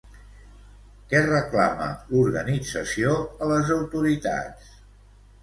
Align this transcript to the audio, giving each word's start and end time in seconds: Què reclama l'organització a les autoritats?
Què 1.11 1.19
reclama 1.25 1.89
l'organització 2.13 3.13
a 3.27 3.51
les 3.53 3.71
autoritats? 3.79 4.75